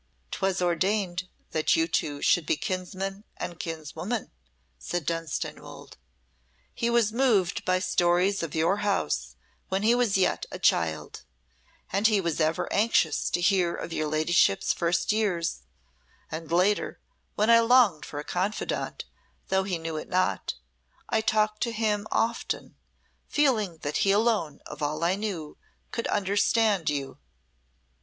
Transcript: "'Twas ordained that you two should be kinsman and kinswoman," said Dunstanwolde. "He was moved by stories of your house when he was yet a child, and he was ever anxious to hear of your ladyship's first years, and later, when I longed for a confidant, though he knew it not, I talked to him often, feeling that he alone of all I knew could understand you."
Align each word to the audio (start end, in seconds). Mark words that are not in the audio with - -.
"'Twas 0.31 0.63
ordained 0.63 1.27
that 1.51 1.75
you 1.75 1.87
two 1.87 2.23
should 2.23 2.43
be 2.47 2.57
kinsman 2.57 3.23
and 3.37 3.59
kinswoman," 3.59 4.31
said 4.79 5.05
Dunstanwolde. 5.05 5.95
"He 6.73 6.89
was 6.89 7.13
moved 7.13 7.63
by 7.65 7.77
stories 7.77 8.41
of 8.41 8.55
your 8.55 8.77
house 8.77 9.35
when 9.69 9.83
he 9.83 9.93
was 9.93 10.17
yet 10.17 10.47
a 10.51 10.57
child, 10.57 11.23
and 11.93 12.07
he 12.07 12.19
was 12.19 12.39
ever 12.39 12.67
anxious 12.73 13.29
to 13.29 13.41
hear 13.41 13.75
of 13.75 13.93
your 13.93 14.07
ladyship's 14.07 14.73
first 14.73 15.11
years, 15.11 15.61
and 16.31 16.51
later, 16.51 16.99
when 17.35 17.51
I 17.51 17.59
longed 17.59 18.03
for 18.03 18.17
a 18.19 18.23
confidant, 18.23 19.05
though 19.49 19.65
he 19.65 19.77
knew 19.77 19.97
it 19.97 20.09
not, 20.09 20.55
I 21.09 21.21
talked 21.21 21.61
to 21.61 21.71
him 21.71 22.07
often, 22.09 22.75
feeling 23.27 23.77
that 23.83 23.97
he 23.97 24.09
alone 24.11 24.61
of 24.65 24.81
all 24.81 25.03
I 25.03 25.13
knew 25.13 25.59
could 25.91 26.07
understand 26.07 26.89
you." 26.89 27.19